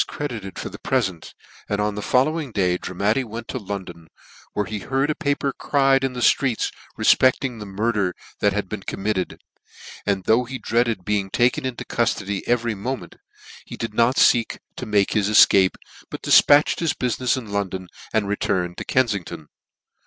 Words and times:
credited 0.07 0.57
for 0.57 0.69
the 0.69 0.79
prefent, 0.79 1.35
and 1.69 1.79
on 1.79 1.93
the 1.93 2.01
following 2.01 2.51
day 2.51 2.75
Dramatti 2.75 3.23
went 3.23 3.47
to 3.49 3.59
London, 3.59 4.07
where 4.53 4.65
he 4.65 4.79
heard 4.79 5.11
a 5.11 5.13
paper 5.13 5.53
cried 5.53 6.03
in 6.03 6.13
the 6.13 6.21
ftreets 6.21 6.71
refpecl 6.97 7.43
ing 7.43 7.59
the 7.59 7.67
murder 7.67 8.15
that 8.39 8.51
had 8.51 8.67
been 8.67 8.81
committed; 8.81 9.39
and 10.03 10.23
though 10.23 10.43
he 10.43 10.57
dreaded 10.57 11.05
being 11.05 11.29
taken 11.29 11.67
into 11.67 11.85
cuflody 11.85 12.41
every 12.47 12.73
moment, 12.73 13.13
yo 13.13 13.17
NEW 13.19 13.19
NEWGATE 13.19 13.65
CALENDAR. 13.67 13.67
moment, 13.67 13.67
yet 13.67 13.69
he 13.69 13.77
did 13.77 13.93
not 13.93 14.15
feek 14.15 14.57
to 14.75 14.85
make 14.87 15.13
his 15.13 15.29
efcape 15.29 15.75
j 15.77 16.05
but 16.09 16.23
difpatched 16.23 16.79
his 16.79 16.93
buftnefs 16.95 17.37
in 17.37 17.51
London, 17.51 17.87
and 18.11 18.27
re 18.27 18.35
turned 18.35 18.79
to 18.79 18.83
Kenfington. 18.83 19.49